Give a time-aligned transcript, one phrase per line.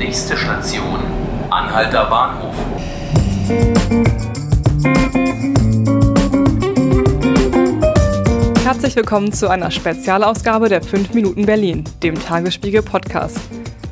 [0.00, 0.98] Nächste Station,
[1.50, 2.54] Anhalter Bahnhof.
[8.64, 13.38] Herzlich willkommen zu einer Spezialausgabe der 5 Minuten Berlin, dem Tagesspiegel Podcast.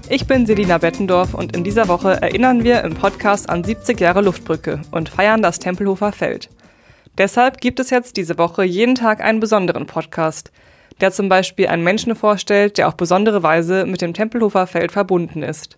[0.09, 4.23] Ich bin Selina Bettendorf und in dieser Woche erinnern wir im Podcast an 70 Jahre
[4.23, 6.49] Luftbrücke und feiern das Tempelhofer Feld.
[7.19, 10.53] Deshalb gibt es jetzt diese Woche jeden Tag einen besonderen Podcast,
[11.03, 15.43] der zum Beispiel einen Menschen vorstellt, der auf besondere Weise mit dem Tempelhofer Feld verbunden
[15.43, 15.77] ist.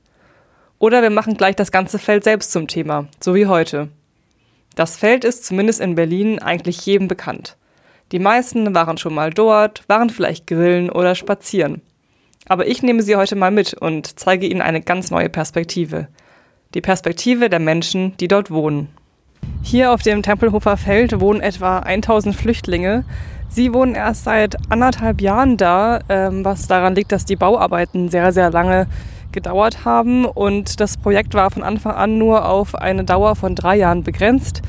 [0.80, 3.88] Oder wir machen gleich das ganze Feld selbst zum Thema, so wie heute.
[4.74, 7.58] Das Feld ist zumindest in Berlin eigentlich jedem bekannt.
[8.12, 11.82] Die meisten waren schon mal dort, waren vielleicht grillen oder spazieren.
[12.48, 16.08] Aber ich nehme Sie heute mal mit und zeige Ihnen eine ganz neue Perspektive.
[16.72, 18.88] Die Perspektive der Menschen, die dort wohnen.
[19.62, 23.04] Hier auf dem Tempelhofer Feld wohnen etwa 1000 Flüchtlinge.
[23.50, 28.32] Sie wohnen erst seit anderthalb Jahren da, ähm, was daran liegt, dass die Bauarbeiten sehr,
[28.32, 28.86] sehr lange
[29.32, 30.24] gedauert haben.
[30.24, 34.62] Und das Projekt war von Anfang an nur auf eine Dauer von drei Jahren begrenzt.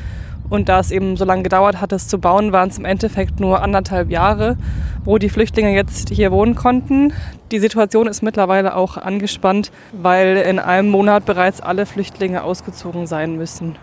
[0.50, 3.40] Und da es eben so lange gedauert hat, es zu bauen, waren es im Endeffekt
[3.40, 4.58] nur anderthalb Jahre,
[5.06, 7.14] wo die Flüchtlinge jetzt hier wohnen konnten.
[7.52, 13.38] Die Situation ist mittlerweile auch angespannt, weil in einem Monat bereits alle Flüchtlinge ausgezogen sein
[13.38, 13.78] müssen.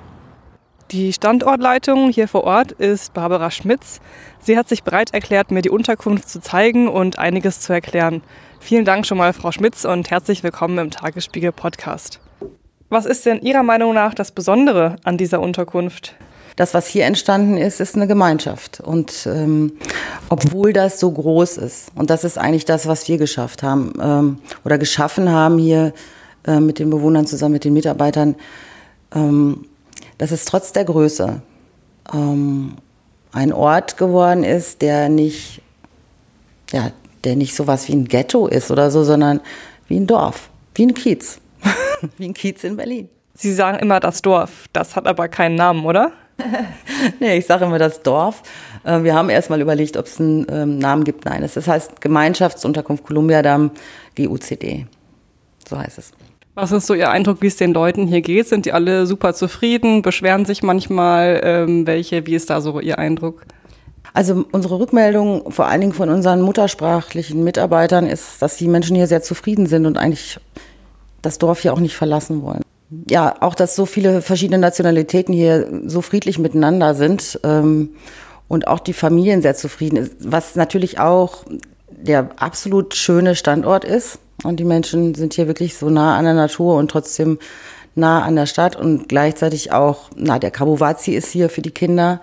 [0.91, 4.01] Die Standortleitung hier vor Ort ist Barbara Schmitz.
[4.41, 8.23] Sie hat sich bereit erklärt, mir die Unterkunft zu zeigen und einiges zu erklären.
[8.59, 12.21] Vielen Dank schon mal, Frau Schmitz, und herzlich willkommen im Tagesspiegel Podcast.
[12.89, 16.15] Was ist denn Ihrer Meinung nach das Besondere an dieser Unterkunft?
[16.57, 18.81] das, was hier entstanden ist, ist eine Gemeinschaft.
[18.81, 19.75] Und ähm,
[20.29, 24.39] obwohl das so groß ist, und das ist eigentlich das, was wir geschafft haben ähm,
[24.65, 25.93] oder geschaffen haben hier
[26.49, 28.35] äh, mit den Bewohnern zusammen, mit den Mitarbeitern,
[29.15, 29.67] ähm,
[30.19, 31.43] dass es trotz der Größe
[32.13, 32.77] ähm,
[33.33, 35.63] ein Ort geworden ist, der nicht,
[36.73, 36.91] ja,
[37.25, 39.41] der nicht sowas wie ein Ghetto ist oder so, sondern
[39.89, 41.39] wie ein Dorf, wie ein Kiez,
[42.17, 43.09] wie ein Kiez in Berlin.
[43.35, 46.13] Sie sagen immer das Dorf, das hat aber keinen Namen, oder?
[47.21, 48.43] nee, ich sage immer das Dorf.
[48.85, 51.25] Äh, wir haben erst mal überlegt, ob es einen ähm, Namen gibt.
[51.25, 53.73] Nein, es heißt Gemeinschaftsunterkunft Kolumbiadamm,
[54.17, 54.87] GUCD.
[55.69, 56.13] So heißt es.
[56.61, 58.49] Was ist so Ihr Eindruck, wie es den Leuten hier geht?
[58.49, 60.03] Sind die alle super zufrieden?
[60.03, 62.27] Beschweren sich manchmal ähm, welche?
[62.27, 63.43] Wie ist da so Ihr Eindruck?
[64.13, 69.07] Also unsere Rückmeldung, vor allen Dingen von unseren muttersprachlichen Mitarbeitern, ist, dass die Menschen hier
[69.07, 70.41] sehr zufrieden sind und eigentlich
[71.23, 72.63] das Dorf hier auch nicht verlassen wollen
[73.09, 77.91] ja, auch, dass so viele verschiedene Nationalitäten hier so friedlich miteinander sind ähm,
[78.49, 81.45] und auch die Familien sehr zufrieden ist, was natürlich auch
[81.91, 84.21] der absolut schöne Standort ist.
[84.45, 87.39] Und die Menschen sind hier wirklich so nah an der Natur und trotzdem
[87.95, 92.21] nah an der Stadt und gleichzeitig auch, na, der Kabuwazi ist hier für die Kinder.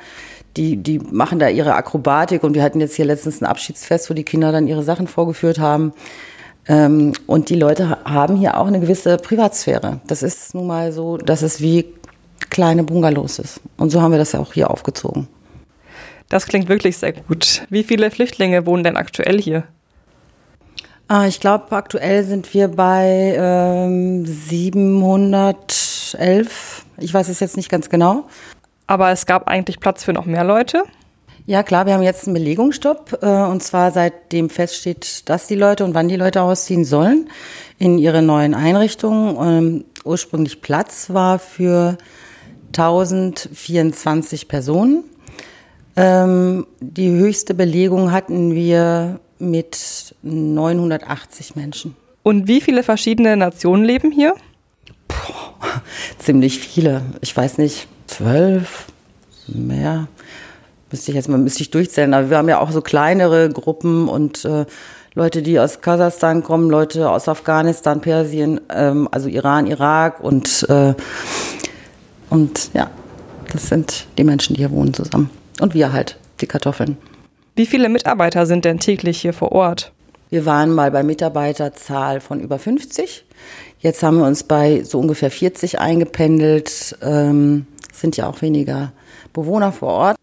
[0.56, 4.14] Die, die machen da ihre Akrobatik und wir hatten jetzt hier letztens ein Abschiedsfest, wo
[4.14, 5.92] die Kinder dann ihre Sachen vorgeführt haben.
[6.68, 10.00] Ähm, und die Leute haben hier auch eine gewisse Privatsphäre.
[10.08, 11.86] Das ist nun mal so, dass es wie
[12.50, 13.60] kleine Bungalows ist.
[13.76, 15.28] Und so haben wir das ja auch hier aufgezogen.
[16.30, 17.64] Das klingt wirklich sehr gut.
[17.70, 19.66] Wie viele Flüchtlinge wohnen denn aktuell hier?
[21.08, 26.84] Ah, ich glaube, aktuell sind wir bei ähm, 711.
[26.98, 28.26] Ich weiß es jetzt nicht ganz genau.
[28.88, 30.82] Aber es gab eigentlich Platz für noch mehr Leute?
[31.46, 35.86] Ja, klar, wir haben jetzt einen Belegungsstopp äh, und zwar seitdem feststeht, dass die Leute
[35.86, 37.30] und wann die Leute ausziehen sollen
[37.78, 39.38] in ihre neuen Einrichtungen.
[39.40, 42.00] Ähm, ursprünglich Platz war für
[42.70, 45.04] 1024 Personen.
[45.96, 51.96] Ähm, die höchste Belegung hatten wir mit 980 Menschen.
[52.24, 54.34] Und wie viele verschiedene Nationen leben hier?
[55.08, 55.34] Puh,
[56.18, 57.04] ziemlich viele.
[57.22, 58.86] Ich weiß nicht, zwölf,
[59.48, 60.08] mehr
[60.92, 64.08] müsste ich jetzt mal müsste ich durchzählen, aber wir haben ja auch so kleinere Gruppen
[64.08, 64.66] und äh,
[65.14, 70.94] Leute, die aus Kasachstan kommen, Leute aus Afghanistan, Persien, ähm, also Iran, Irak und, äh,
[72.30, 72.90] und ja,
[73.52, 75.30] das sind die Menschen, die hier wohnen zusammen.
[75.60, 76.98] Und wir halt, die Kartoffeln.
[77.58, 79.94] Wie viele Mitarbeiter sind denn täglich hier vor Ort?
[80.30, 83.24] Wir waren mal bei Mitarbeiterzahl von über 50.
[83.80, 86.98] Jetzt haben wir uns bei so ungefähr 40 eingependelt.
[87.02, 88.92] Ähm, sind ja auch weniger
[89.32, 90.18] Bewohner vor Ort.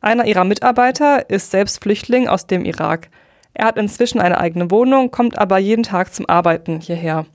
[0.00, 3.10] Einer ihrer Mitarbeiter ist selbst Flüchtling aus dem Irak.
[3.54, 7.26] Er hat inzwischen eine eigene Wohnung, kommt aber jeden Tag zum Arbeiten hierher.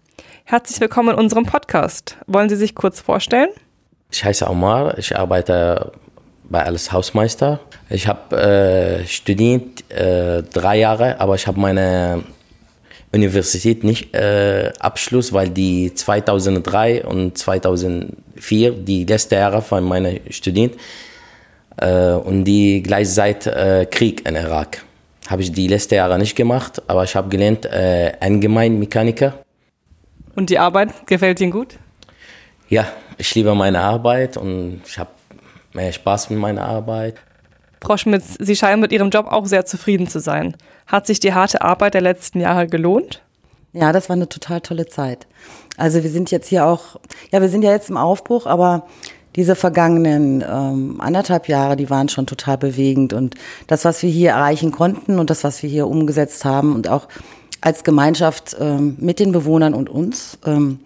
[0.43, 2.17] Herzlich willkommen in unserem Podcast.
[2.27, 3.49] Wollen Sie sich kurz vorstellen?
[4.11, 5.93] Ich heiße Omar, ich arbeite
[6.49, 7.59] bei als Hausmeister.
[7.89, 12.23] Ich habe äh, studiert äh, drei Jahre, aber ich habe meine
[13.11, 20.75] Universität nicht äh, Abschluss, weil die 2003 und 2004 die letzte Jahre von meiner Student
[21.77, 24.83] äh, und die gleich seit äh, Krieg in Irak.
[25.29, 29.33] Habe ich die letzten Jahre nicht gemacht, aber ich habe gelernt äh, Allgemeinmechaniker.
[30.35, 31.75] Und die Arbeit gefällt Ihnen gut?
[32.69, 35.09] Ja, ich liebe meine Arbeit und ich habe
[35.77, 37.15] mehr Spaß mit meiner Arbeit.
[37.81, 40.57] Frau Schmitz, Sie scheinen mit Ihrem Job auch sehr zufrieden zu sein.
[40.87, 43.21] Hat sich die harte Arbeit der letzten Jahre gelohnt?
[43.71, 45.27] Ja, das war eine total tolle Zeit.
[45.77, 46.99] Also wir sind jetzt hier auch,
[47.31, 48.87] ja, wir sind ja jetzt im Aufbruch, aber
[49.35, 53.13] diese vergangenen ähm, anderthalb Jahre, die waren schon total bewegend.
[53.13, 53.35] Und
[53.67, 57.07] das, was wir hier erreichen konnten und das, was wir hier umgesetzt haben und auch
[57.61, 60.79] als Gemeinschaft ähm, mit den Bewohnern und uns ähm,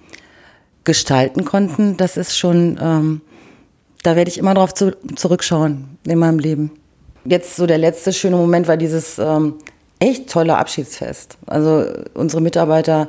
[0.83, 3.21] gestalten konnten, das ist schon, ähm,
[4.03, 6.71] da werde ich immer darauf zu, zurückschauen in meinem Leben.
[7.25, 9.55] Jetzt so der letzte schöne Moment war dieses ähm,
[9.99, 11.37] echt tolle Abschiedsfest.
[11.45, 13.07] Also unsere Mitarbeiter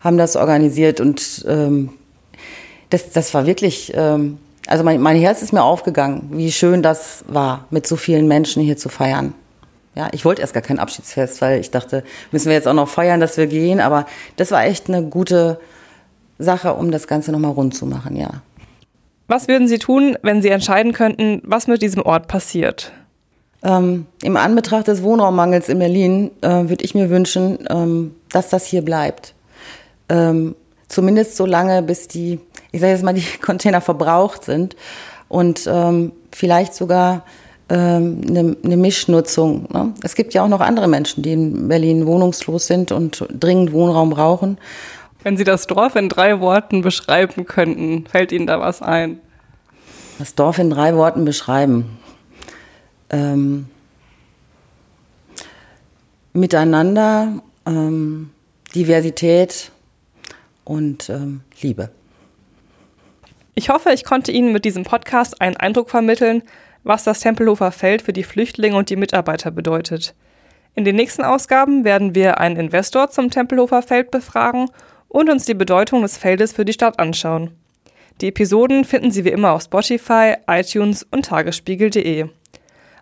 [0.00, 1.90] haben das organisiert und ähm,
[2.90, 7.24] das, das war wirklich, ähm, also mein, mein Herz ist mir aufgegangen, wie schön das
[7.26, 9.32] war, mit so vielen Menschen hier zu feiern.
[9.94, 12.02] Ja, ich wollte erst gar kein Abschiedsfest, weil ich dachte,
[12.32, 13.80] müssen wir jetzt auch noch feiern, dass wir gehen.
[13.80, 14.06] Aber
[14.36, 15.60] das war echt eine gute
[16.38, 18.42] Sache, um das Ganze nochmal rund zu machen, ja.
[19.26, 22.92] Was würden Sie tun, wenn Sie entscheiden könnten, was mit diesem Ort passiert?
[23.62, 28.66] Ähm, Im Anbetracht des Wohnraummangels in Berlin äh, würde ich mir wünschen, ähm, dass das
[28.66, 29.34] hier bleibt.
[30.10, 30.54] Ähm,
[30.88, 32.38] zumindest so lange, bis die,
[32.72, 34.76] ich sage jetzt mal, die Container verbraucht sind
[35.28, 37.24] und ähm, vielleicht sogar
[37.70, 39.66] ähm, eine, eine Mischnutzung.
[39.72, 39.94] Ne?
[40.02, 44.10] Es gibt ja auch noch andere Menschen, die in Berlin wohnungslos sind und dringend Wohnraum
[44.10, 44.58] brauchen.
[45.24, 49.20] Wenn Sie das Dorf in drei Worten beschreiben könnten, fällt Ihnen da was ein?
[50.18, 51.98] Das Dorf in drei Worten beschreiben.
[53.08, 53.66] Ähm,
[56.34, 58.30] miteinander, ähm,
[58.74, 59.72] Diversität
[60.64, 61.88] und ähm, Liebe.
[63.54, 66.42] Ich hoffe, ich konnte Ihnen mit diesem Podcast einen Eindruck vermitteln,
[66.82, 70.14] was das Tempelhofer Feld für die Flüchtlinge und die Mitarbeiter bedeutet.
[70.74, 74.68] In den nächsten Ausgaben werden wir einen Investor zum Tempelhofer Feld befragen
[75.14, 77.52] und uns die Bedeutung des Feldes für die Stadt anschauen.
[78.20, 82.26] Die Episoden finden Sie wie immer auf Spotify, iTunes und tagesspiegel.de.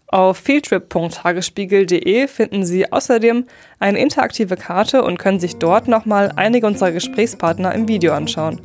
[0.08, 3.46] Auf fieldtrip.tagesspiegel.de finden Sie außerdem
[3.78, 8.60] eine interaktive Karte und können sich dort nochmal einige unserer Gesprächspartner im Video anschauen.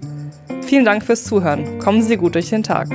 [0.63, 1.79] Vielen Dank fürs Zuhören.
[1.79, 2.89] Kommen Sie gut durch den Tag.